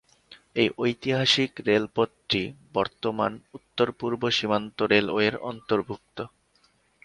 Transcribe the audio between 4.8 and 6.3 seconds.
রেলওয়ের অন্তর্ভুক্ত।